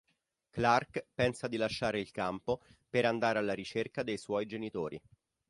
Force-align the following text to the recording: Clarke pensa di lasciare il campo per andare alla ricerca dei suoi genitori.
Clarke 0.49 1.09
pensa 1.13 1.47
di 1.47 1.57
lasciare 1.57 1.99
il 1.99 2.09
campo 2.09 2.61
per 2.89 3.05
andare 3.05 3.37
alla 3.37 3.53
ricerca 3.53 4.01
dei 4.01 4.17
suoi 4.17 4.47
genitori. 4.47 4.99